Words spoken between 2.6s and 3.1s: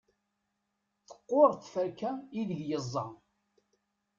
yeẓẓa